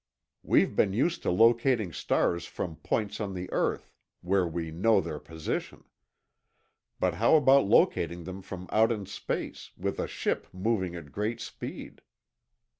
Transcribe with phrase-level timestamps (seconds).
[0.41, 5.19] We've been used to locating stars from points on the earth, where we know their
[5.19, 5.83] position.
[6.99, 11.39] But how about locating them from out in space, with a ship moving at great
[11.39, 12.01] speed?